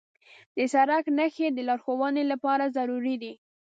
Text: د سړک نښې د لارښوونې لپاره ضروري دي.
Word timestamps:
د 0.55 0.57
سړک 0.73 1.05
نښې 1.17 1.47
د 1.53 1.59
لارښوونې 1.67 2.23
لپاره 2.31 2.73
ضروري 2.77 3.15
دي. 3.23 3.33